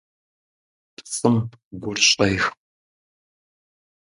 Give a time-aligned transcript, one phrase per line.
[0.95, 1.35] ПцIым
[1.81, 2.43] гур щIех.